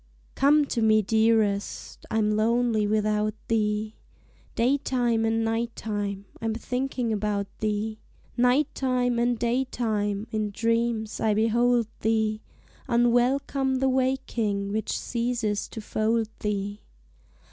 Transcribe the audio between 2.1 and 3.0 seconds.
lonely